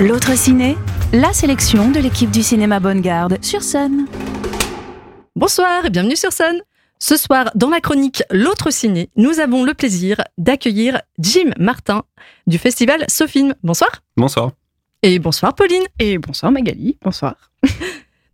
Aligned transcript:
L'autre 0.00 0.34
ciné, 0.34 0.78
la 1.12 1.34
sélection 1.34 1.90
de 1.90 2.00
l'équipe 2.00 2.30
du 2.30 2.42
cinéma 2.42 2.80
Bonne 2.80 3.02
Garde 3.02 3.36
sur 3.44 3.60
scène. 3.62 4.06
Bonsoir 5.36 5.84
et 5.84 5.90
bienvenue 5.90 6.16
sur 6.16 6.32
scène. 6.32 6.62
Ce 6.98 7.18
soir, 7.18 7.50
dans 7.54 7.68
la 7.68 7.80
chronique 7.80 8.22
L'autre 8.30 8.72
ciné, 8.72 9.10
nous 9.16 9.40
avons 9.40 9.62
le 9.62 9.74
plaisir 9.74 10.22
d'accueillir 10.38 11.02
Jim 11.18 11.50
Martin 11.58 12.04
du 12.46 12.56
festival 12.56 13.04
Sofilm. 13.08 13.54
Bonsoir. 13.62 13.90
Bonsoir. 14.16 14.52
Et 15.02 15.18
bonsoir 15.18 15.54
Pauline. 15.54 15.84
Et 15.98 16.16
bonsoir 16.16 16.50
Magali, 16.50 16.96
bonsoir. 17.02 17.34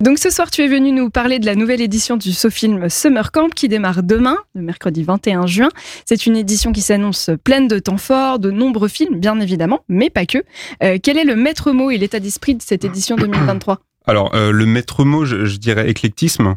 Donc 0.00 0.20
ce 0.20 0.30
soir, 0.30 0.48
tu 0.48 0.62
es 0.62 0.68
venu 0.68 0.92
nous 0.92 1.10
parler 1.10 1.40
de 1.40 1.46
la 1.46 1.56
nouvelle 1.56 1.80
édition 1.80 2.16
du 2.16 2.32
SoFilm 2.32 2.88
Summer 2.88 3.32
Camp 3.32 3.52
qui 3.52 3.66
démarre 3.66 4.04
demain, 4.04 4.38
le 4.54 4.62
mercredi 4.62 5.02
21 5.02 5.48
juin. 5.48 5.70
C'est 6.04 6.24
une 6.24 6.36
édition 6.36 6.70
qui 6.70 6.82
s'annonce 6.82 7.30
pleine 7.42 7.66
de 7.66 7.80
temps 7.80 7.96
forts, 7.96 8.38
de 8.38 8.52
nombreux 8.52 8.86
films, 8.86 9.18
bien 9.18 9.40
évidemment, 9.40 9.80
mais 9.88 10.08
pas 10.08 10.24
que. 10.24 10.38
Euh, 10.84 10.98
quel 11.02 11.18
est 11.18 11.24
le 11.24 11.34
maître 11.34 11.72
mot 11.72 11.90
et 11.90 11.98
l'état 11.98 12.20
d'esprit 12.20 12.54
de 12.54 12.62
cette 12.62 12.84
édition 12.84 13.16
2023 13.16 13.80
Alors, 14.06 14.32
euh, 14.36 14.52
le 14.52 14.66
maître 14.66 15.02
mot, 15.02 15.24
je, 15.24 15.46
je, 15.46 15.56
dirais 15.56 15.90
éclectisme, 15.90 16.54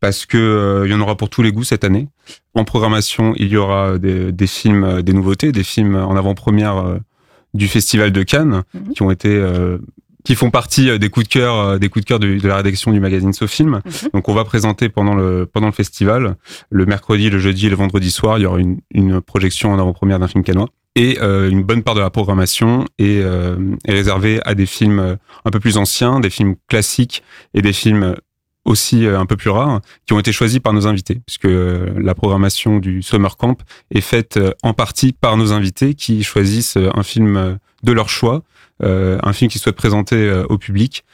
parce 0.00 0.26
que 0.26 0.36
euh, 0.36 0.82
il 0.84 0.90
y 0.90 0.94
en 0.94 1.00
aura 1.00 1.16
pour 1.16 1.30
tous 1.30 1.42
les 1.42 1.52
goûts 1.52 1.62
cette 1.62 1.84
année. 1.84 2.08
En 2.54 2.64
programmation, 2.64 3.34
il 3.36 3.50
y 3.50 3.56
aura 3.56 3.98
des, 3.98 4.32
des 4.32 4.46
films, 4.48 5.02
des 5.02 5.12
nouveautés, 5.12 5.52
des 5.52 5.62
films 5.62 5.94
en 5.94 6.16
avant-première 6.16 6.98
du 7.54 7.68
Festival 7.68 8.10
de 8.10 8.22
Cannes, 8.24 8.64
-hmm. 8.74 8.92
qui 8.94 9.02
ont 9.02 9.12
été 9.12 9.30
qui 10.24 10.34
font 10.34 10.50
partie 10.50 10.98
des 10.98 11.08
coups 11.08 11.26
de 11.28 11.32
cœur, 11.32 11.78
des 11.78 11.88
coups 11.88 12.04
de 12.04 12.08
cœur 12.08 12.18
de, 12.18 12.38
de 12.38 12.48
la 12.48 12.56
rédaction 12.56 12.92
du 12.92 13.00
magazine 13.00 13.32
Sofilm. 13.32 13.80
-hmm. 13.84 14.12
Donc, 14.14 14.28
on 14.28 14.34
va 14.34 14.44
présenter 14.44 14.88
pendant 14.88 15.14
le 15.14 15.46
pendant 15.46 15.66
le 15.66 15.72
festival, 15.72 16.36
le 16.70 16.86
mercredi, 16.86 17.30
le 17.30 17.38
jeudi 17.38 17.66
et 17.66 17.70
le 17.70 17.76
vendredi 17.76 18.10
soir, 18.10 18.38
il 18.38 18.42
y 18.42 18.46
aura 18.46 18.58
une, 18.58 18.78
une 19.02 19.20
projection 19.20 19.72
en 19.72 19.78
avant-première 19.78 20.18
d'un 20.18 20.28
film 20.28 20.44
canois. 20.44 20.68
Et 20.96 21.18
euh, 21.22 21.48
une 21.48 21.62
bonne 21.62 21.82
part 21.82 21.94
de 21.94 22.00
la 22.00 22.10
programmation 22.10 22.84
est, 22.98 23.20
euh, 23.22 23.56
est 23.84 23.92
réservée 23.92 24.40
à 24.44 24.54
des 24.54 24.66
films 24.66 25.16
un 25.44 25.50
peu 25.50 25.60
plus 25.60 25.76
anciens, 25.76 26.18
des 26.20 26.30
films 26.30 26.56
classiques 26.68 27.22
et 27.54 27.62
des 27.62 27.72
films 27.72 28.16
aussi 28.64 29.06
un 29.06 29.24
peu 29.24 29.36
plus 29.36 29.50
rares 29.50 29.80
qui 30.04 30.12
ont 30.12 30.18
été 30.18 30.32
choisis 30.32 30.58
par 30.58 30.72
nos 30.72 30.86
invités 30.86 31.18
puisque 31.26 31.48
la 32.08 32.14
programmation 32.14 32.78
du 32.78 33.02
Summer 33.02 33.34
Camp 33.36 33.56
est 33.90 34.02
faite 34.02 34.38
en 34.62 34.74
partie 34.74 35.12
par 35.12 35.36
nos 35.36 35.52
invités 35.52 35.94
qui 35.94 36.22
choisissent 36.22 36.76
un 36.76 37.02
film 37.02 37.58
de 37.82 37.92
leur 37.92 38.08
choix 38.08 38.36
euh, 38.36 38.59
un 38.82 39.32
film 39.32 39.50
qui 39.50 39.58
souhaite 39.58 39.76
présenter 39.76 40.16
euh, 40.16 40.44
au 40.48 40.58
public. 40.58 41.04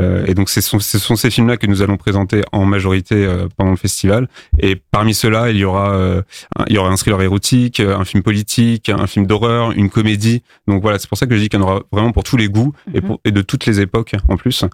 Euh, 0.00 0.24
et 0.26 0.34
donc, 0.34 0.50
ce 0.50 0.60
sont, 0.60 0.78
ce 0.78 0.98
sont 0.98 1.16
ces 1.16 1.30
films-là 1.30 1.56
que 1.56 1.66
nous 1.66 1.82
allons 1.82 1.96
présenter 1.96 2.42
en 2.52 2.64
majorité 2.64 3.26
pendant 3.56 3.72
le 3.72 3.76
festival. 3.76 4.28
Et 4.58 4.76
parmi 4.76 5.14
ceux-là, 5.14 5.50
il 5.50 5.56
y 5.56 5.64
aura, 5.64 6.22
il 6.68 6.74
y 6.74 6.78
aura 6.78 6.90
un 6.90 6.96
thriller 6.96 7.20
érotique, 7.22 7.80
un 7.80 8.04
film 8.04 8.22
politique, 8.22 8.88
un 8.88 9.06
film 9.06 9.26
d'horreur, 9.26 9.72
une 9.72 9.90
comédie. 9.90 10.42
Donc 10.68 10.82
voilà, 10.82 10.98
c'est 10.98 11.08
pour 11.08 11.18
ça 11.18 11.26
que 11.26 11.34
je 11.34 11.40
dis 11.40 11.48
qu'il 11.48 11.58
y 11.58 11.62
en 11.62 11.66
aura 11.66 11.82
vraiment 11.90 12.12
pour 12.12 12.22
tous 12.22 12.36
les 12.36 12.48
goûts 12.48 12.72
et, 12.94 13.00
pour, 13.00 13.20
et 13.24 13.32
de 13.32 13.42
toutes 13.42 13.66
les 13.66 13.80
époques 13.80 14.14
en 14.28 14.36
plus. 14.36 14.64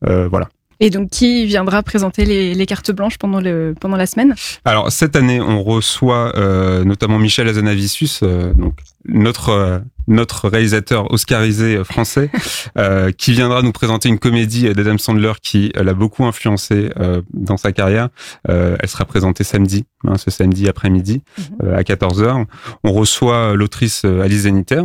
voilà. 0.00 0.48
Et 0.82 0.90
donc, 0.90 1.10
qui 1.10 1.46
viendra 1.46 1.80
présenter 1.84 2.24
les, 2.24 2.54
les, 2.54 2.66
cartes 2.66 2.90
blanches 2.90 3.16
pendant, 3.16 3.40
le, 3.40 3.72
pendant 3.78 3.96
la 3.96 4.04
semaine? 4.04 4.34
Alors, 4.64 4.90
cette 4.90 5.14
année, 5.14 5.40
on 5.40 5.62
reçoit 5.62 6.36
euh, 6.36 6.82
notamment 6.82 7.20
Michel 7.20 7.46
Azanavicius, 7.46 8.24
euh, 8.24 8.52
donc 8.54 8.80
notre, 9.04 9.50
euh, 9.50 9.78
notre 10.08 10.48
réalisateur 10.48 11.12
oscarisé 11.12 11.84
français, 11.84 12.30
qui 13.16 13.30
viendra 13.30 13.62
nous 13.62 13.70
présenter 13.70 14.08
une 14.08 14.18
comédie 14.18 14.74
d'Adam 14.74 14.98
Sandler 14.98 15.34
qui 15.40 15.70
l'a 15.76 15.94
beaucoup 15.94 16.24
influencé 16.24 16.90
dans 17.32 17.56
sa 17.56 17.70
carrière. 17.70 18.08
elle 18.48 18.88
sera 18.88 19.04
présentée 19.04 19.44
samedi, 19.44 19.84
hein, 20.04 20.18
ce 20.18 20.32
samedi 20.32 20.68
après-midi, 20.68 21.22
mm 21.38 21.42
-hmm. 21.42 21.74
à 21.74 21.82
14h. 21.82 22.46
On 22.82 22.92
reçoit 22.92 23.54
l'autrice 23.54 24.04
Alice 24.04 24.42
Zeniter, 24.42 24.82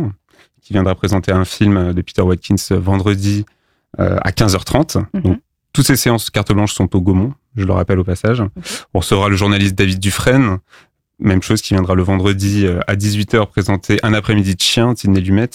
qui 0.62 0.72
viendra 0.74 0.94
présenter 0.94 1.32
un 1.32 1.44
film 1.44 1.92
de 1.92 2.02
Peter 2.02 2.22
Watkins 2.22 2.66
vendredi 2.70 3.44
à 3.98 4.30
15h30. 4.30 4.98
Mm 4.98 5.02
-hmm. 5.02 5.22
Donc, 5.22 5.38
toutes 5.72 5.86
ces 5.86 5.96
séances 5.96 6.30
carte 6.30 6.52
blanche 6.52 6.74
sont 6.74 6.94
au 6.96 7.00
Gaumont, 7.00 7.34
je 7.56 7.64
le 7.64 7.72
rappelle 7.72 7.98
au 7.98 8.04
passage. 8.04 8.40
Okay. 8.40 8.50
On 8.94 9.00
recevra 9.00 9.28
le 9.28 9.36
journaliste 9.36 9.74
David 9.74 9.98
Dufresne, 9.98 10.58
même 11.18 11.42
chose 11.42 11.62
qui 11.62 11.74
viendra 11.74 11.94
le 11.94 12.02
vendredi 12.02 12.66
à 12.86 12.94
18h 12.94 13.46
présenter 13.46 13.98
un 14.02 14.12
après-midi 14.12 14.54
de 14.54 14.60
chien, 14.60 14.94
Tidney 14.94 15.20
Lumet, 15.20 15.50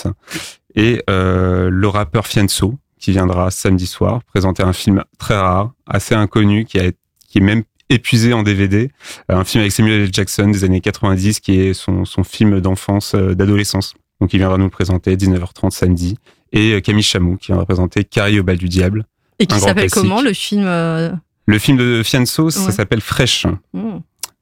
et 0.76 1.04
euh, 1.10 1.70
le 1.70 1.88
rappeur 1.88 2.28
Fianso 2.28 2.76
qui 3.00 3.12
viendra 3.12 3.52
samedi 3.52 3.86
soir 3.86 4.24
présenter 4.24 4.64
un 4.64 4.74
film 4.74 5.04
très 5.18 5.36
rare, 5.36 5.72
assez 5.86 6.16
inconnu, 6.16 6.66
qui, 6.66 6.80
a, 6.80 6.92
qui 7.28 7.40
est 7.40 7.42
même 7.42 7.64
épuisé 7.90 8.34
en 8.34 8.44
DVD, 8.44 8.90
un 9.30 9.44
film 9.44 9.62
avec 9.62 9.72
Samuel 9.72 10.04
L. 10.04 10.10
Jackson 10.12 10.48
des 10.50 10.64
années 10.64 10.82
90 10.82 11.40
qui 11.42 11.60
est 11.60 11.74
son, 11.74 12.06
son 12.06 12.24
film 12.24 12.60
d'enfance, 12.62 13.14
d'adolescence. 13.14 13.94
Donc 14.22 14.34
il 14.34 14.38
viendra 14.38 14.58
nous 14.58 14.66
le 14.66 14.70
présenter 14.70 15.16
19h30 15.16 15.72
samedi. 15.72 16.18
Et 16.54 16.82
Camille 16.82 17.04
Chamou 17.04 17.36
qui 17.36 17.48
viendra 17.48 17.66
présenter 17.66 18.04
Carrie 18.04 18.40
au 18.40 18.44
bal 18.44 18.58
du 18.58 18.70
diable, 18.70 19.06
et 19.40 19.46
qui 19.46 19.60
s'appelle 19.60 19.90
comment 19.90 20.22
le 20.22 20.34
film 20.34 20.64
euh... 20.66 21.12
Le 21.46 21.60
film 21.60 21.78
de 21.78 22.04
Fianso, 22.04 22.46
ouais. 22.46 22.52
ça 22.52 22.72
s'appelle 22.72 23.02
Fresh. 23.02 23.46
Mmh. 23.74 23.98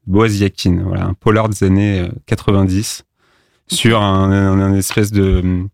Boaz 0.06 0.38
Yakin, 0.38 0.82
voilà, 0.84 1.06
un 1.06 1.14
polar 1.14 1.48
des 1.48 1.64
années 1.64 2.08
90 2.26 3.04
sur 3.68 4.00
un, 4.00 4.30
un, 4.30 4.60
un, 4.60 4.74
espèce 4.74 5.12
de 5.12 5.64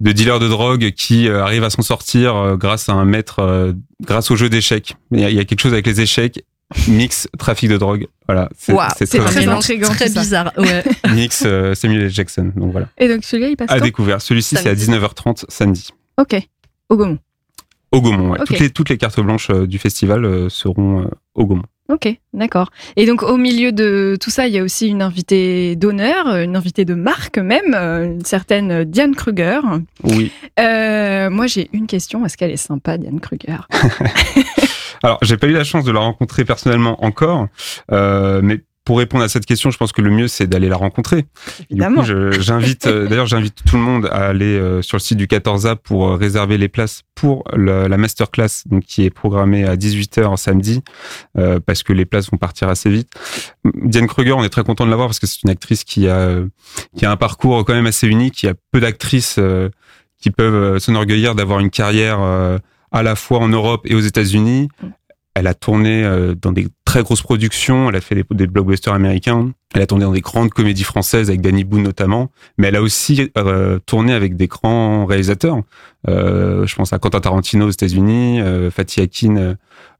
de 0.00 0.12
dealer 0.12 0.38
de 0.38 0.48
drogue 0.48 0.90
qui 0.92 1.28
arrive 1.28 1.62
à 1.62 1.70
s'en 1.70 1.82
sortir 1.82 2.56
grâce 2.56 2.88
à 2.88 2.92
un 2.92 3.04
maître, 3.04 3.74
grâce 4.00 4.30
au 4.30 4.36
jeu 4.36 4.48
d'échecs. 4.48 4.96
Il, 5.12 5.20
il 5.20 5.34
y 5.34 5.38
a 5.38 5.44
quelque 5.44 5.60
chose 5.60 5.72
avec 5.72 5.86
les 5.86 6.00
échecs 6.00 6.42
mix 6.88 7.28
trafic 7.38 7.68
de 7.68 7.76
drogue. 7.76 8.06
Voilà, 8.26 8.48
c'est 8.56 8.72
wow, 8.72 8.80
très, 8.88 9.06
très 9.06 9.48
intriguant, 9.48 9.88
très 9.88 10.08
bizarre. 10.08 10.52
Ouais. 10.56 10.84
mix 11.14 11.42
euh, 11.44 11.74
Samuel 11.74 12.02
L. 12.02 12.10
Jackson. 12.10 12.52
Donc 12.54 12.72
voilà. 12.72 12.88
Et 12.98 13.08
donc 13.08 13.24
celui-là, 13.24 13.48
il 13.50 13.56
passe 13.56 13.70
à 13.70 13.80
découvert. 13.80 14.22
Celui-ci, 14.22 14.56
c'est 14.56 14.68
à 14.68 14.74
19h30 14.74 15.44
samedi. 15.48 15.90
Ok. 16.18 16.36
Au 16.88 16.96
Gaumont. 16.96 17.18
Au 17.92 18.00
Gaumont, 18.00 18.30
ouais. 18.30 18.40
okay. 18.40 18.44
toutes, 18.46 18.58
les, 18.60 18.70
toutes 18.70 18.88
les 18.88 18.98
cartes 18.98 19.20
blanches 19.20 19.50
du 19.50 19.78
festival 19.78 20.24
euh, 20.24 20.48
seront 20.48 21.02
euh, 21.02 21.10
au 21.34 21.46
Gaumont. 21.46 21.64
Ok, 21.90 22.08
d'accord. 22.32 22.70
Et 22.94 23.04
donc 23.04 23.24
au 23.24 23.36
milieu 23.36 23.72
de 23.72 24.16
tout 24.20 24.30
ça, 24.30 24.46
il 24.46 24.54
y 24.54 24.58
a 24.58 24.62
aussi 24.62 24.86
une 24.86 25.02
invitée 25.02 25.74
d'honneur, 25.74 26.36
une 26.36 26.54
invitée 26.54 26.84
de 26.84 26.94
marque 26.94 27.38
même, 27.38 27.74
une 27.74 28.24
certaine 28.24 28.84
Diane 28.84 29.16
Kruger. 29.16 29.60
Oui. 30.04 30.30
Euh, 30.60 31.30
moi 31.30 31.48
j'ai 31.48 31.68
une 31.72 31.88
question, 31.88 32.24
est-ce 32.24 32.36
qu'elle 32.36 32.52
est 32.52 32.56
sympa 32.56 32.96
Diane 32.96 33.18
Kruger 33.18 33.66
Alors 35.02 35.18
j'ai 35.22 35.36
pas 35.36 35.48
eu 35.48 35.52
la 35.52 35.64
chance 35.64 35.84
de 35.84 35.90
la 35.90 35.98
rencontrer 35.98 36.44
personnellement 36.44 37.04
encore, 37.04 37.48
euh, 37.90 38.40
mais 38.40 38.60
pour 38.90 38.98
répondre 38.98 39.22
à 39.22 39.28
cette 39.28 39.46
question, 39.46 39.70
je 39.70 39.78
pense 39.78 39.92
que 39.92 40.02
le 40.02 40.10
mieux 40.10 40.26
c'est 40.26 40.48
d'aller 40.48 40.68
la 40.68 40.74
rencontrer. 40.74 41.24
Évidemment. 41.70 42.02
J'invite, 42.02 42.88
d'ailleurs, 42.88 43.26
j'invite 43.26 43.62
tout 43.64 43.76
le 43.76 43.82
monde 43.82 44.06
à 44.06 44.26
aller 44.26 44.58
euh, 44.58 44.82
sur 44.82 44.96
le 44.96 45.00
site 45.00 45.16
du 45.16 45.28
14A 45.28 45.76
pour 45.76 46.10
réserver 46.18 46.58
les 46.58 46.66
places 46.66 47.02
pour 47.14 47.44
la, 47.56 47.86
la 47.86 47.96
masterclass, 47.96 48.64
donc 48.66 48.82
qui 48.82 49.04
est 49.04 49.10
programmée 49.10 49.64
à 49.64 49.76
18h 49.76 50.36
samedi, 50.36 50.82
euh, 51.38 51.60
parce 51.64 51.84
que 51.84 51.92
les 51.92 52.04
places 52.04 52.32
vont 52.32 52.36
partir 52.36 52.68
assez 52.68 52.90
vite. 52.90 53.12
Diane 53.80 54.08
Kruger, 54.08 54.32
on 54.32 54.42
est 54.42 54.48
très 54.48 54.64
content 54.64 54.86
de 54.86 54.90
la 54.90 54.96
voir 54.96 55.06
parce 55.06 55.20
que 55.20 55.28
c'est 55.28 55.44
une 55.44 55.50
actrice 55.50 55.84
qui 55.84 56.08
a 56.08 56.40
qui 56.96 57.06
a 57.06 57.12
un 57.12 57.16
parcours 57.16 57.64
quand 57.64 57.74
même 57.74 57.86
assez 57.86 58.08
unique. 58.08 58.42
Il 58.42 58.46
y 58.46 58.48
a 58.48 58.54
peu 58.72 58.80
d'actrices 58.80 59.36
euh, 59.38 59.68
qui 60.18 60.32
peuvent 60.32 60.80
s'enorgueillir 60.80 61.36
d'avoir 61.36 61.60
une 61.60 61.70
carrière 61.70 62.18
à 62.90 63.02
la 63.04 63.14
fois 63.14 63.38
en 63.38 63.48
Europe 63.48 63.82
et 63.84 63.94
aux 63.94 64.00
États-Unis. 64.00 64.68
Elle 65.36 65.46
a 65.46 65.54
tourné 65.54 66.04
dans 66.42 66.50
des 66.50 66.66
très 66.90 67.04
grosses 67.04 67.22
productions. 67.22 67.88
Elle 67.88 67.94
a 67.94 68.00
fait 68.00 68.16
des, 68.16 68.24
des, 68.32 68.48
blockbusters 68.48 68.92
américains. 68.92 69.52
Elle 69.74 69.82
a 69.82 69.86
tourné 69.86 70.04
dans 70.04 70.12
des 70.12 70.20
grandes 70.20 70.50
comédies 70.50 70.82
françaises 70.82 71.28
avec 71.28 71.40
Danny 71.40 71.62
Boone 71.62 71.84
notamment. 71.84 72.32
Mais 72.58 72.66
elle 72.66 72.74
a 72.74 72.82
aussi 72.82 73.30
euh, 73.38 73.78
tourné 73.86 74.12
avec 74.12 74.34
des 74.34 74.48
grands 74.48 75.06
réalisateurs. 75.06 75.58
Euh, 76.08 76.66
je 76.66 76.74
pense 76.74 76.92
à 76.92 76.98
Quentin 76.98 77.20
Tarantino 77.20 77.68
aux 77.68 77.70
États-Unis, 77.70 78.40
euh, 78.40 78.72
Fatih 78.72 79.02
Akin 79.02 79.54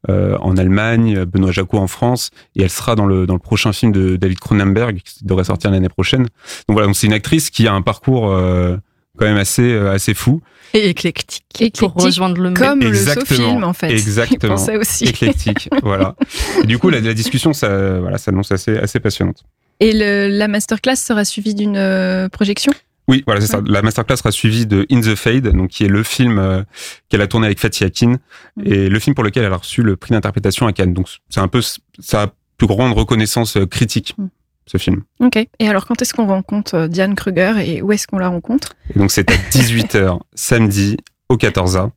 euh, 0.08 0.36
en 0.40 0.56
Allemagne, 0.56 1.24
Benoît 1.26 1.52
Jacot 1.52 1.78
en 1.78 1.86
France. 1.86 2.32
Et 2.56 2.62
elle 2.62 2.70
sera 2.70 2.96
dans 2.96 3.06
le 3.06 3.24
dans 3.24 3.34
le 3.34 3.40
prochain 3.40 3.72
film 3.72 3.92
de 3.92 4.16
David 4.16 4.40
Cronenberg 4.40 5.00
qui 5.04 5.24
devrait 5.24 5.44
sortir 5.44 5.70
l'année 5.70 5.88
prochaine. 5.88 6.22
Donc 6.22 6.70
voilà, 6.70 6.86
donc 6.86 6.96
c'est 6.96 7.06
une 7.06 7.12
actrice 7.12 7.50
qui 7.50 7.68
a 7.68 7.72
un 7.72 7.82
parcours 7.82 8.32
euh, 8.32 8.76
quand 9.20 9.26
même 9.26 9.36
assez 9.36 9.72
assez 9.76 10.14
fou. 10.14 10.40
Et 10.72 10.88
éclectique, 10.88 11.42
éclectique 11.54 11.80
pour 11.80 11.92
rejoindre 12.02 12.40
le 12.40 12.52
comme 12.52 12.82
Exactement. 12.82 13.24
le 13.28 13.50
film 13.50 13.64
en 13.64 13.72
fait. 13.72 13.90
Exactement. 13.90 14.56
ça 14.56 14.76
aussi. 14.78 15.04
Éclectique, 15.04 15.68
voilà. 15.82 16.14
Et 16.62 16.66
du 16.66 16.78
coup, 16.78 16.90
la, 16.90 17.00
la 17.00 17.14
discussion, 17.14 17.52
ça, 17.52 17.98
voilà, 17.98 18.18
s'annonce 18.18 18.52
assez, 18.52 18.76
assez 18.76 19.00
passionnante. 19.00 19.44
Et 19.80 19.92
le, 19.92 20.28
la 20.28 20.46
masterclass 20.46 20.96
sera 20.96 21.24
suivie 21.24 21.54
d'une 21.54 21.76
euh, 21.76 22.28
projection? 22.28 22.72
Oui, 23.08 23.24
voilà, 23.26 23.40
c'est 23.40 23.56
ouais. 23.56 23.62
ça. 23.64 23.72
La 23.72 23.82
masterclass 23.82 24.18
sera 24.18 24.30
suivie 24.30 24.66
de 24.66 24.86
In 24.90 25.00
the 25.00 25.16
Fade, 25.16 25.48
donc 25.48 25.70
qui 25.70 25.84
est 25.84 25.88
le 25.88 26.02
film 26.04 26.38
euh, 26.38 26.62
qu'elle 27.08 27.22
a 27.22 27.26
tourné 27.26 27.46
avec 27.46 27.58
Fatih 27.58 27.84
Akin 27.84 28.12
mmh. 28.56 28.62
et 28.66 28.88
le 28.88 28.98
film 29.00 29.14
pour 29.14 29.24
lequel 29.24 29.44
elle 29.44 29.52
a 29.52 29.56
reçu 29.56 29.82
le 29.82 29.96
prix 29.96 30.12
d'interprétation 30.12 30.66
à 30.66 30.72
Cannes. 30.72 30.94
Donc 30.94 31.08
c'est 31.30 31.40
un 31.40 31.48
peu 31.48 31.62
sa 31.98 32.32
plus 32.58 32.68
grande 32.68 32.92
reconnaissance 32.92 33.56
euh, 33.56 33.66
critique. 33.66 34.14
Mmh 34.18 34.26
ce 34.70 34.78
film. 34.78 35.02
Ok. 35.18 35.36
Et 35.36 35.68
alors, 35.68 35.86
quand 35.86 36.00
est-ce 36.00 36.14
qu'on 36.14 36.26
rencontre 36.26 36.86
Diane 36.86 37.14
Kruger 37.14 37.54
et 37.58 37.82
où 37.82 37.90
est-ce 37.92 38.06
qu'on 38.06 38.18
la 38.18 38.28
rencontre? 38.28 38.74
Et 38.94 38.98
Donc, 38.98 39.10
c'est 39.10 39.30
à 39.30 39.34
18h 39.50 40.20
samedi 40.34 40.96
au 41.28 41.36
14A. 41.36 41.90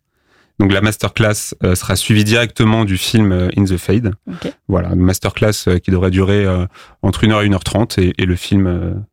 Donc, 0.59 0.71
la 0.71 0.81
masterclass 0.81 1.55
euh, 1.63 1.75
sera 1.75 1.95
suivie 1.95 2.23
directement 2.23 2.85
du 2.85 2.97
film 2.97 3.31
euh, 3.31 3.49
In 3.57 3.65
the 3.65 3.77
Fade. 3.77 4.13
Okay. 4.27 4.51
Voilà, 4.67 4.89
une 4.89 5.01
masterclass 5.01 5.67
euh, 5.67 5.77
qui 5.77 5.91
devrait 5.91 6.11
durer 6.11 6.47
entre 7.01 7.25
1h 7.25 7.45
et 7.45 7.49
1h30 7.49 8.01
et, 8.01 8.13
et 8.17 8.25
le 8.25 8.35
film 8.35 9.03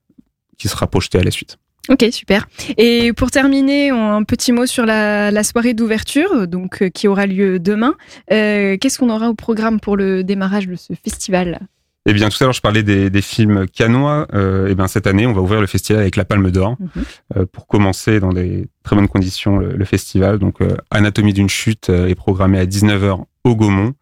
qui 0.58 0.68
sera 0.68 0.86
projeté 0.86 1.18
à 1.18 1.22
la 1.22 1.30
suite. 1.30 1.58
Ok, 1.88 2.06
super. 2.12 2.46
Et 2.76 3.12
pour 3.14 3.30
terminer, 3.30 3.90
un 3.90 4.22
petit 4.22 4.52
mot 4.52 4.66
sur 4.66 4.86
la, 4.86 5.42
soirée 5.42 5.74
d'ouverture, 5.74 6.46
donc 6.46 6.88
qui 6.90 7.08
aura 7.08 7.26
lieu 7.26 7.58
demain. 7.58 7.94
Qu'est-ce 8.28 8.98
qu'on 8.98 9.10
aura 9.10 9.28
au 9.28 9.34
programme 9.34 9.80
pour 9.80 9.96
le 9.96 10.22
démarrage 10.22 10.68
de 10.68 10.76
ce 10.76 10.92
festival? 10.92 11.58
Eh 12.06 12.12
bien, 12.14 12.29
tout 12.31 12.37
à 12.41 12.44
l'heure, 12.44 12.52
je 12.52 12.62
parlais 12.62 12.82
des, 12.82 13.23
films 13.23 13.67
canois. 13.69 14.26
Euh, 14.32 14.69
eh 14.70 14.75
bien, 14.75 14.88
cette 14.88 15.06
année, 15.06 15.26
on 15.26 15.32
va 15.32 15.43
ouvrir 15.43 15.61
le 15.61 15.67
festival 15.67 16.00
avec 16.00 16.17
la 16.17 16.25
Palme 16.25 16.50
d'Or 16.50 16.76
mhm. 16.81 17.05
euh, 17.37 17.47
pour 17.47 17.67
commencer 17.67 18.20
dans 18.20 18.32
des 18.32 18.69
très 18.82 18.97
bonnes 18.97 19.08
conditions 19.08 19.58
le, 19.58 19.85
festival. 19.85 20.38
Donc, 20.38 20.62
euh, 20.62 20.76
Anatomie 20.91 21.35
d'une 21.35 21.50
chute 21.50 21.91
est 21.91 22.14
programmé 22.14 22.58
à 22.58 22.64
19h 22.64 23.25
au 23.44 23.56
Gaumont 23.56 23.94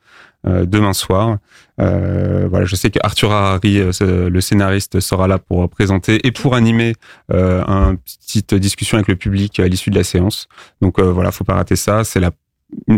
demain 0.45 0.93
soir. 0.93 1.39
voilà, 1.77 2.65
je 2.65 2.77
sais 2.77 2.91
qu'Arthur 2.91 3.33
Harari, 3.33 3.83
le 4.01 4.41
scénariste, 4.41 5.01
sera 5.01 5.27
là 5.27 5.39
pour 5.39 5.69
présenter 5.69 6.27
et 6.27 6.31
pour 6.31 6.55
animer 6.55 6.95
une 7.29 7.99
petite 7.99 8.55
discussion 8.55 8.97
avec 8.97 9.09
le 9.09 9.17
public 9.17 9.59
à 9.61 9.67
l'issue 9.67 9.91
de 9.91 9.97
la 9.97 10.05
séance. 10.05 10.49
Donc 10.81 11.01
voilà, 11.01 11.33
faut 11.33 11.45
pas 11.45 11.57
rater 11.57 11.77
ça. 11.77 12.05
C'est 12.05 12.21
la 12.21 12.31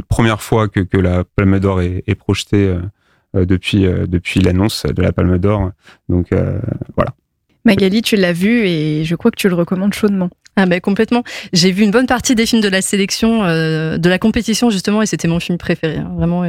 première 0.08 0.42
fois 0.42 0.68
que, 0.68 0.80
que 0.80 0.96
la 0.96 1.24
Palme 1.24 1.58
d'Or 1.58 1.80
est, 1.80 2.02
est 2.06 2.14
projetée 2.14 2.68
euh, 2.68 2.80
depuis, 3.34 3.86
euh, 3.86 4.06
depuis 4.06 4.40
l'annonce 4.40 4.84
de 4.84 5.02
la 5.02 5.12
Palme 5.12 5.38
d'Or. 5.38 5.70
Donc 6.08 6.32
euh, 6.32 6.58
voilà. 6.96 7.14
Magali, 7.64 8.02
tu 8.02 8.16
l'as 8.16 8.32
vu 8.32 8.66
et 8.66 9.04
je 9.04 9.14
crois 9.14 9.30
que 9.30 9.36
tu 9.36 9.48
le 9.48 9.54
recommandes 9.54 9.94
chaudement. 9.94 10.30
Ah 10.56 10.66
ben 10.66 10.80
complètement. 10.80 11.22
J'ai 11.52 11.70
vu 11.70 11.84
une 11.84 11.90
bonne 11.90 12.06
partie 12.06 12.34
des 12.34 12.44
films 12.44 12.62
de 12.62 12.68
la 12.68 12.82
sélection, 12.82 13.44
de 13.44 14.08
la 14.08 14.18
compétition 14.18 14.68
justement, 14.68 15.00
et 15.00 15.06
c'était 15.06 15.28
mon 15.28 15.40
film 15.40 15.58
préféré. 15.58 15.98
Hein. 15.98 16.12
Vraiment, 16.16 16.44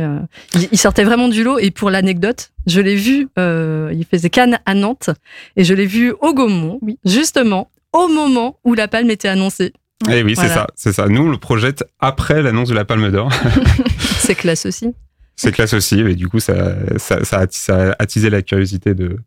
il, 0.56 0.78
sortait 0.78 1.04
vraiment 1.04 1.28
du 1.28 1.44
lot. 1.44 1.60
Et 1.60 1.70
pour 1.70 1.92
l'anecdote, 1.92 2.52
je 2.66 2.82
l'ai 2.82 2.96
vu, 2.96 3.30
il 3.38 4.06
faisait 4.10 4.30
Cannes 4.30 4.60
à 4.66 4.74
Nantes, 4.74 5.12
et 5.56 5.64
je 5.64 5.74
l'ai 5.74 5.86
vu 5.86 6.14
au 6.20 6.34
Gaumont, 6.34 6.80
oui. 6.82 6.98
justement 7.06 7.70
au 7.94 8.08
moment 8.08 8.58
où 8.64 8.74
la 8.74 8.88
Palme 8.88 9.12
était 9.12 9.28
annoncée. 9.28 9.74
Et 10.10 10.20
eh 10.20 10.24
oui, 10.24 10.36
c'est 10.36 10.48
ça, 10.48 10.68
c'est 10.76 10.94
ça. 10.94 11.08
Nous, 11.08 11.22
on 11.22 11.30
le 11.30 11.38
projette 11.38 11.84
après 12.00 12.42
l'annonce 12.42 12.70
de 12.70 12.74
la 12.74 12.86
Palme 12.86 13.12
d'Or. 13.12 13.32
c'est 14.00 14.36
classe 14.36 14.66
aussi. 14.66 14.96
C'est 15.36 15.52
classe 15.52 15.74
aussi, 15.74 16.00
et 16.00 16.16
du 16.16 16.28
coup, 16.28 16.40
ça, 16.40 16.76
ça, 16.98 17.24
ça, 17.24 17.92
a, 17.92 17.96
attisé 17.98 18.30
la 18.30 18.42
curiosité 18.42 18.94
de, 18.94 19.18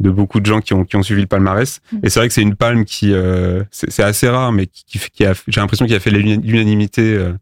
de 0.00 0.10
beaucoup 0.10 0.40
de 0.40 0.46
gens 0.46 0.60
qui 0.60 0.74
ont, 0.74 0.84
qui 0.84 0.96
ont 0.96 1.02
suivi 1.02 1.20
le 1.20 1.26
palmarès. 1.26 1.80
Mm. 1.92 1.98
Et 2.02 2.10
c'est 2.10 2.20
vrai 2.20 2.28
que 2.28 2.34
c'est 2.34 2.42
une 2.42 2.56
palme 2.56 2.84
qui, 2.84 3.12
euh, 3.12 3.62
c'est 3.70 4.02
assez 4.02 4.28
rare, 4.28 4.50
mais 4.50 4.66
qui, 4.66 4.98
qui, 4.98 5.24
a, 5.24 5.34
j'ai 5.46 5.60
l'impression 5.60 5.86
qu'il 5.86 5.94
a 5.94 6.00
fait 6.00 6.10
l'unanimité, 6.10 7.14
euh, 7.14 7.32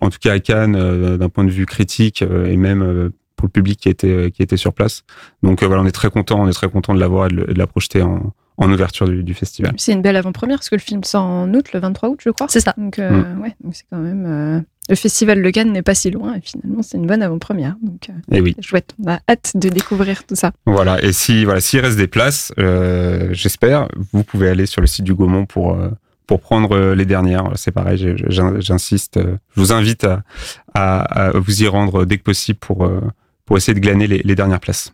en 0.00 0.10
tout 0.10 0.18
cas 0.20 0.32
à 0.32 0.40
Cannes, 0.40 0.74
euh, 0.76 1.16
d'un 1.18 1.28
point 1.28 1.44
de 1.44 1.50
vue 1.50 1.66
critique, 1.66 2.22
et 2.22 2.56
même 2.56 3.12
pour 3.36 3.46
le 3.46 3.52
public 3.52 3.78
qui 3.78 3.88
était, 3.88 4.30
qui 4.30 4.42
était 4.42 4.56
sur 4.56 4.72
place. 4.72 5.04
Donc 5.42 5.62
voilà, 5.62 5.82
on 5.82 5.86
est 5.86 5.92
très 5.92 6.10
content, 6.10 6.40
on 6.40 6.48
est 6.48 6.52
très 6.52 6.68
content 6.68 6.94
de 6.94 7.00
l'avoir 7.00 7.26
et 7.26 7.30
de, 7.30 7.54
la 7.54 7.66
projeter 7.66 8.02
en, 8.02 8.32
en 8.56 8.72
ouverture 8.72 9.08
du, 9.08 9.34
festival. 9.34 9.72
C'est 9.76 9.92
une 9.92 10.02
belle 10.02 10.16
avant-première 10.16 10.58
parce 10.58 10.70
que 10.70 10.76
le 10.76 10.80
film 10.80 11.04
sort 11.04 11.24
en 11.24 11.52
août, 11.52 11.72
le 11.72 11.80
23 11.80 12.08
août, 12.08 12.20
je 12.22 12.30
crois. 12.30 12.46
C'est 12.48 12.60
ça. 12.60 12.74
Donc, 12.78 12.98
mm. 12.98 13.40
ouais, 13.40 13.54
donc 13.62 13.74
c'est 13.74 13.84
quand 13.90 13.98
même 13.98 14.64
le 14.88 14.94
festival 14.94 15.42
de 15.42 15.50
Cannes 15.50 15.72
n'est 15.72 15.82
pas 15.82 15.94
si 15.94 16.10
loin 16.10 16.34
et 16.34 16.40
finalement 16.40 16.82
c'est 16.82 16.96
une 16.96 17.06
bonne 17.06 17.22
avant-première. 17.22 17.76
Donc 17.82 18.08
euh, 18.08 18.12
eh 18.32 18.40
oui. 18.40 18.56
chouette, 18.60 18.94
on 19.02 19.10
a 19.10 19.20
hâte 19.28 19.52
de 19.54 19.68
découvrir 19.68 20.24
tout 20.24 20.34
ça. 20.34 20.52
Voilà, 20.66 21.02
et 21.02 21.12
si 21.12 21.44
voilà, 21.44 21.60
s'il 21.60 21.80
reste 21.80 21.96
des 21.96 22.08
places, 22.08 22.52
euh, 22.58 23.28
j'espère, 23.32 23.88
vous 24.12 24.24
pouvez 24.24 24.48
aller 24.48 24.66
sur 24.66 24.80
le 24.80 24.86
site 24.86 25.04
du 25.04 25.14
Gaumont 25.14 25.46
pour 25.46 25.74
euh, 25.74 25.90
pour 26.26 26.40
prendre 26.40 26.94
les 26.94 27.04
dernières. 27.04 27.50
C'est 27.56 27.72
pareil, 27.72 28.16
j'insiste, 28.28 29.18
je 29.20 29.60
vous 29.60 29.72
invite 29.72 30.04
à, 30.04 30.22
à, 30.72 31.30
vous 31.32 31.62
y 31.62 31.68
rendre 31.68 32.04
dès 32.04 32.16
que 32.16 32.22
possible 32.22 32.58
pour 32.58 32.90
pour 33.44 33.56
essayer 33.56 33.74
de 33.74 33.80
glaner 33.80 34.06
les 34.06 34.34
dernières 34.34 34.60
places. 34.60 34.92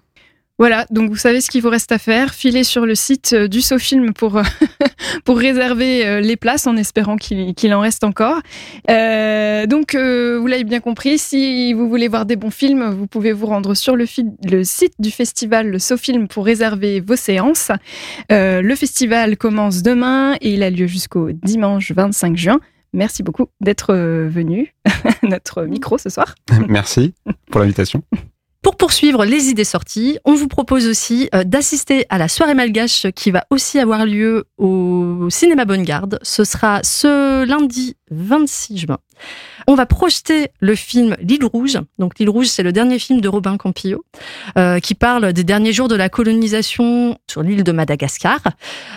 Voilà, 0.58 0.86
donc 0.90 1.08
vous 1.10 1.16
savez 1.16 1.40
ce 1.40 1.50
qu'il 1.50 1.62
vous 1.62 1.68
reste 1.68 1.92
à 1.92 1.98
faire. 1.98 2.34
Filez 2.34 2.64
sur 2.64 2.84
le 2.84 2.96
site 2.96 3.32
euh, 3.32 3.46
du 3.46 3.60
SoFilm 3.60 4.12
pour, 4.12 4.38
euh, 4.38 4.42
pour 5.24 5.38
réserver 5.38 6.04
euh, 6.04 6.20
les 6.20 6.36
places 6.36 6.66
en 6.66 6.76
espérant 6.76 7.16
qu'il 7.16 7.74
en 7.74 7.80
reste 7.80 8.02
encore. 8.02 8.40
donc, 8.88 9.94
vous 9.94 10.46
l'avez 10.46 10.64
bien 10.64 10.80
compris, 10.80 11.18
si 11.18 11.72
vous 11.72 11.88
voulez 11.88 12.08
voir 12.08 12.26
des 12.26 12.36
bons 12.36 12.50
films, 12.50 12.90
vous 12.90 13.06
pouvez 13.06 13.32
vous 13.32 13.46
rendre 13.46 13.74
sur 13.74 13.94
le, 13.94 14.06
le 14.50 14.64
site 14.64 14.94
du 14.98 15.10
festival 15.10 15.68
le 15.68 15.78
SoFilm 15.78 16.26
pour 16.26 16.44
réserver 16.44 17.00
vos 17.00 17.16
séances. 17.16 17.70
le 18.30 18.74
festival 18.74 19.36
commence 19.36 19.82
demain 19.82 20.34
et 20.40 20.54
il 20.54 20.62
a 20.62 20.70
lieu 20.70 20.86
jusqu'au 20.86 21.30
dimanche 21.32 21.92
25 21.92 22.36
juin. 22.36 22.60
Merci 22.92 23.22
beaucoup 23.22 23.46
d'être 23.60 23.94
venu 23.94 24.74
à 24.84 25.12
notre 25.22 25.64
micro 25.64 25.98
ce 25.98 26.08
soir. 26.08 26.34
Merci 26.68 27.14
pour 27.50 27.60
l'invitation. 27.60 28.02
Pour 28.62 28.76
poursuivre 28.76 29.24
les 29.24 29.48
idées 29.48 29.64
sorties, 29.64 30.18
on 30.24 30.34
vous 30.34 30.48
propose 30.48 30.88
aussi 30.88 31.28
euh, 31.34 31.44
d'assister 31.44 32.06
à 32.08 32.18
la 32.18 32.28
soirée 32.28 32.54
malgache 32.54 33.06
qui 33.14 33.30
va 33.30 33.44
aussi 33.50 33.78
avoir 33.78 34.04
lieu 34.04 34.46
au 34.58 35.28
cinéma 35.30 35.64
Bonne 35.64 35.84
Garde. 35.84 36.18
Ce 36.22 36.42
sera 36.42 36.80
ce 36.82 37.44
lundi 37.44 37.96
26 38.10 38.78
juin. 38.78 38.98
On 39.66 39.74
va 39.74 39.86
projeter 39.86 40.48
le 40.60 40.74
film 40.74 41.16
L'île 41.20 41.44
rouge. 41.44 41.78
Donc 41.98 42.18
L'île 42.18 42.30
rouge, 42.30 42.46
c'est 42.46 42.62
le 42.62 42.72
dernier 42.72 42.98
film 42.98 43.20
de 43.20 43.28
Robin 43.28 43.56
Campillo 43.56 44.04
euh, 44.56 44.80
qui 44.80 44.94
parle 44.94 45.32
des 45.32 45.44
derniers 45.44 45.72
jours 45.72 45.88
de 45.88 45.94
la 45.94 46.08
colonisation 46.08 47.18
sur 47.30 47.42
l'île 47.42 47.64
de 47.64 47.72
Madagascar. 47.72 48.40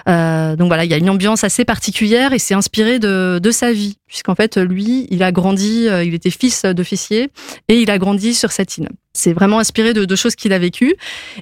Euh, 0.08 0.56
donc 0.56 0.68
voilà, 0.68 0.86
il 0.86 0.92
y 0.92 0.94
a 0.94 0.98
une 0.98 1.10
ambiance 1.10 1.44
assez 1.44 1.66
particulière 1.66 2.34
et 2.34 2.40
c'est 2.40 2.54
inspiré 2.54 3.00
de, 3.00 3.40
de 3.42 3.52
sa 3.52 3.74
vie, 3.74 3.98
puisqu'en 4.08 4.36
fait 4.36 4.58
lui, 4.58 5.08
il 5.10 5.24
a 5.24 5.32
grandi, 5.32 5.88
euh, 5.88 6.04
il 6.04 6.14
était 6.14 6.30
fils 6.30 6.64
d'officier 6.66 7.30
et 7.68 7.82
il 7.82 7.92
a 7.92 7.98
grandi 7.98 8.34
sur 8.34 8.52
cette 8.52 8.78
île. 8.78 8.90
C'est 9.14 9.34
vraiment 9.34 9.60
inspiré 9.60 9.94
de, 9.94 10.06
de 10.06 10.16
choses 10.16 10.36
qu'il 10.36 10.54
a 10.54 10.60
vécues. 10.60 10.96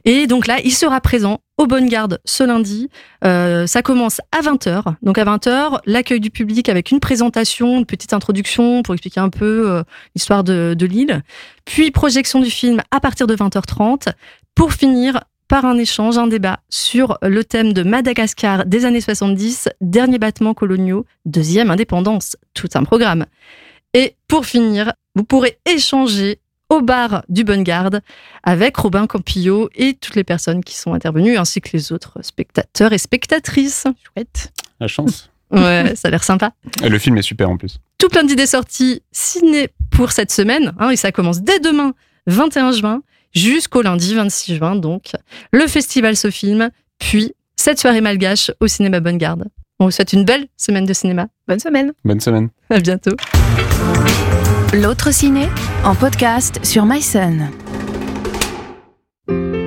Et 0.06 0.26
donc 0.26 0.48
là, 0.48 0.58
il 0.64 0.74
sera 0.74 1.00
présent 1.02 1.42
au 1.60 1.68
Bonne 1.68 1.88
Garde 1.90 2.20
ce 2.24 2.44
lundi. 2.44 2.90
Euh, 3.26 3.68
ça 3.68 3.84
commence 3.84 4.22
à 4.32 4.42
20h. 4.42 4.96
Donc 5.04 5.18
à 5.18 5.26
20h, 5.26 5.82
l'accueil 5.86 6.22
du 6.22 6.32
public 6.32 6.70
avec 6.70 6.90
une 6.90 7.02
présentation, 7.02 7.78
une 7.78 7.86
petite 7.86 8.14
introduction 8.14 8.82
pour 8.82 8.96
expliquer 8.96 9.20
un 9.20 9.30
peu 9.30 9.70
euh, 9.70 9.84
l'histoire 10.16 10.46
de, 10.46 10.74
de 10.74 10.86
l'île. 10.86 11.22
Puis 11.66 11.92
projection 11.92 12.40
du 12.40 12.50
film 12.50 12.82
à 12.92 13.02
partir 13.02 13.28
de 13.28 13.36
20h30 13.36 14.08
pour 14.56 14.72
finir 14.72 15.20
par 15.50 15.66
un 15.66 15.78
échange, 15.78 16.18
un 16.18 16.28
débat 16.28 16.60
sur 16.70 17.18
le 17.22 17.44
thème 17.44 17.74
de 17.74 17.84
Madagascar 17.84 18.66
des 18.66 18.86
années 18.86 19.02
70, 19.02 19.68
derniers 19.82 20.20
battements 20.20 20.54
coloniaux, 20.54 21.06
deuxième 21.26 21.72
indépendance, 21.72 22.38
tout 22.54 22.70
un 22.76 22.84
programme. 22.84 23.26
Et 23.94 24.16
pour 24.28 24.46
finir, 24.46 24.94
vous 25.16 25.24
pourrez 25.26 25.58
échanger 25.66 26.40
au 26.70 26.82
bar 26.82 27.24
du 27.30 27.44
Bonne 27.44 27.64
Garde 27.64 28.02
avec 28.44 28.78
Robin 28.78 29.08
Campillo 29.08 29.70
et 29.76 29.96
toutes 29.96 30.16
les 30.16 30.24
personnes 30.24 30.64
qui 30.64 30.76
sont 30.78 30.94
intervenues, 30.94 31.38
ainsi 31.38 31.62
que 31.62 31.70
les 31.74 31.92
autres 31.92 32.20
spectateurs 32.22 32.94
et 32.94 32.98
spectatrices. 32.98 33.86
Chouette. 34.04 34.52
La 34.80 34.88
chance. 34.88 35.30
Ouais, 35.52 35.96
ça 35.96 36.10
a 36.10 36.12
l'air 36.12 36.24
sympa. 36.24 36.52
Et 36.84 36.90
le 36.90 37.00
film 37.00 37.18
est 37.18 37.24
super 37.24 37.50
en 37.50 37.58
plus. 37.58 37.80
Tout 37.98 38.08
plein 38.08 38.24
d'idées 38.24 38.46
sorties 38.46 39.02
ciné 39.12 39.70
pour 39.90 40.12
cette 40.12 40.32
semaine. 40.32 40.74
Hein, 40.78 40.92
et 40.92 40.96
ça 40.96 41.12
commence 41.12 41.42
dès 41.42 41.60
demain, 41.60 41.94
21 42.28 42.72
juin, 42.72 43.02
jusqu'au 43.34 43.82
lundi 43.82 44.14
26 44.14 44.58
juin. 44.58 44.76
Donc, 44.76 45.14
le 45.52 45.66
festival 45.66 46.16
se 46.16 46.30
filme, 46.30 46.70
puis 47.00 47.34
cette 47.56 47.80
soirée 47.80 48.02
malgache 48.02 48.52
au 48.60 48.68
cinéma 48.68 49.00
Bonne 49.00 49.18
Garde. 49.18 49.46
On 49.80 49.86
vous 49.86 49.92
souhaite 49.92 50.14
une 50.14 50.24
belle 50.24 50.46
semaine 50.56 50.86
de 50.86 50.94
cinéma. 50.94 51.30
Bonne 51.48 51.60
semaine. 51.60 51.94
Bonne 52.06 52.20
semaine. 52.20 52.50
À 52.70 52.80
bientôt. 52.80 53.16
L'autre 54.72 55.12
ciné 55.12 55.50
en 55.84 55.96
podcast 55.96 56.64
sur 56.64 56.86
MySun. 56.86 57.50